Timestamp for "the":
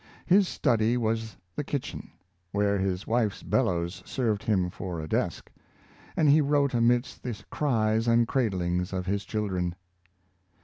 1.55-1.63, 7.21-7.39